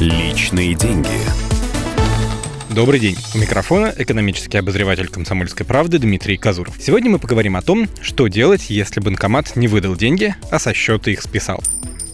[0.00, 1.10] Личные деньги.
[2.70, 3.18] Добрый день.
[3.34, 6.74] У микрофона экономический обозреватель «Комсомольской правды» Дмитрий Казуров.
[6.80, 11.10] Сегодня мы поговорим о том, что делать, если банкомат не выдал деньги, а со счета
[11.10, 11.62] их списал.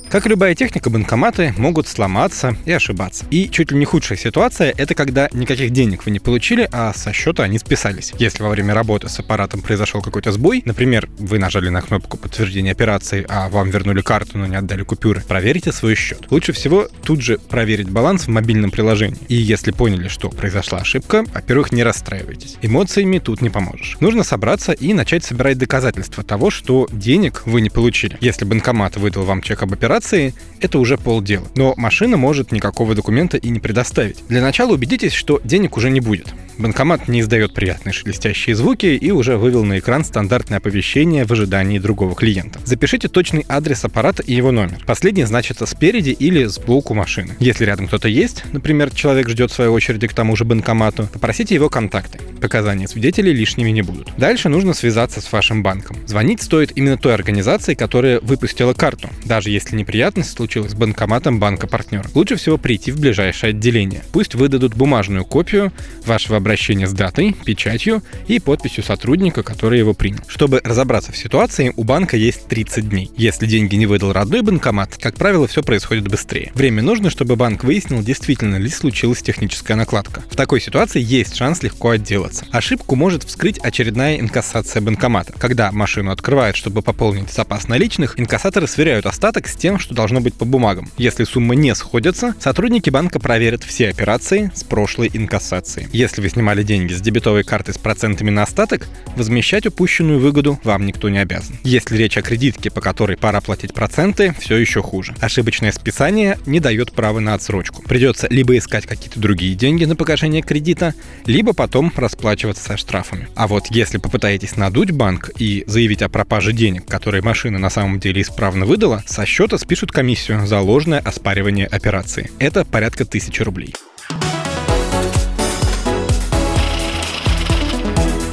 [0.08, 3.24] Как и любая техника, банкоматы могут сломаться и ошибаться.
[3.30, 7.12] И чуть ли не худшая ситуация— это когда никаких денег вы не получили, а со
[7.12, 8.12] счета они списались.
[8.16, 12.70] Если во время работы с аппаратом произошел какой-то сбой, например, вы нажали на кнопку подтверждения
[12.70, 16.30] операции, а вам вернули карту, но не отдали купюры, проверите свой счет.
[16.30, 19.18] Лучше всего тут же проверить баланс в мобильном приложении.
[19.26, 22.58] И если поняли, что произошла ошибка, во-первых, не расстраивайтесь.
[22.62, 23.96] Эмоциями тут не поможешь.
[23.98, 28.16] Нужно собраться и начать собирать доказательства того, что денег вы не получили.
[28.20, 31.46] Если банкомат выдал вам чек об операции, операции это уже полдела.
[31.54, 34.26] Но машина может никакого документа и не предоставить.
[34.28, 36.34] Для начала убедитесь, что денег уже не будет.
[36.58, 41.78] Банкомат не издает приятные шелестящие звуки и уже вывел на экран стандартное оповещение в ожидании
[41.78, 42.58] другого клиента.
[42.64, 44.82] Запишите точный адрес аппарата и его номер.
[44.86, 47.36] Последний значится спереди или сбоку машины.
[47.40, 51.68] Если рядом кто-то есть, например, человек ждет своей очереди к тому же банкомату, попросите его
[51.68, 52.18] контакты.
[52.40, 54.12] Показания свидетелей лишними не будут.
[54.16, 55.96] Дальше нужно связаться с вашим банком.
[56.06, 62.06] Звонить стоит именно той организации, которая выпустила карту, даже если неприятность случилась с банкоматом банка-партнера.
[62.14, 64.02] Лучше всего прийти в ближайшее отделение.
[64.12, 65.72] Пусть выдадут бумажную копию
[66.04, 70.20] вашего обращение с датой, печатью и подписью сотрудника, который его принял.
[70.28, 73.10] Чтобы разобраться в ситуации, у банка есть 30 дней.
[73.16, 76.52] Если деньги не выдал родной банкомат, как правило, все происходит быстрее.
[76.54, 80.22] Время нужно, чтобы банк выяснил, действительно ли случилась техническая накладка.
[80.30, 82.46] В такой ситуации есть шанс легко отделаться.
[82.52, 85.32] Ошибку может вскрыть очередная инкассация банкомата.
[85.36, 90.34] Когда машину открывают, чтобы пополнить запас наличных, инкассаторы сверяют остаток с тем, что должно быть
[90.34, 90.88] по бумагам.
[90.96, 95.88] Если суммы не сходятся, сотрудники банка проверят все операции с прошлой инкассации.
[95.92, 100.84] Если вы снимали деньги с дебетовой карты с процентами на остаток, возмещать упущенную выгоду вам
[100.84, 101.56] никто не обязан.
[101.64, 105.14] Если речь о кредитке, по которой пора платить проценты, все еще хуже.
[105.18, 107.80] Ошибочное списание не дает права на отсрочку.
[107.84, 110.92] Придется либо искать какие-то другие деньги на погашение кредита,
[111.24, 113.28] либо потом расплачиваться со штрафами.
[113.34, 117.98] А вот если попытаетесь надуть банк и заявить о пропаже денег, которые машина на самом
[117.98, 122.30] деле исправно выдала, со счета спишут комиссию за ложное оспаривание операции.
[122.38, 123.72] Это порядка тысячи рублей.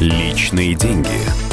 [0.04, 1.53] Личные деньги.